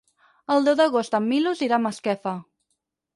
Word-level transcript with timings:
El 0.53 0.63
deu 0.69 0.77
d'agost 0.79 1.17
en 1.19 1.27
Milos 1.33 1.61
irà 1.67 1.77
a 1.77 1.79
Masquefa. 1.83 2.33